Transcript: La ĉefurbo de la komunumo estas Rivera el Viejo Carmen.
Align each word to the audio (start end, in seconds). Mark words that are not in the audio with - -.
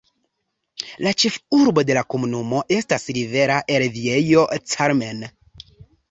La 1.07 1.11
ĉefurbo 1.23 1.83
de 1.89 1.97
la 1.97 2.01
komunumo 2.13 2.61
estas 2.77 3.05
Rivera 3.17 3.59
el 3.75 3.85
Viejo 3.99 4.47
Carmen. 4.73 5.21